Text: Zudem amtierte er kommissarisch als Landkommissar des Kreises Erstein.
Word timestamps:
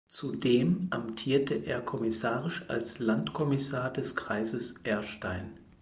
Zudem 0.09 0.87
amtierte 0.89 1.53
er 1.53 1.79
kommissarisch 1.79 2.63
als 2.69 2.97
Landkommissar 2.97 3.93
des 3.93 4.15
Kreises 4.15 4.73
Erstein. 4.81 5.59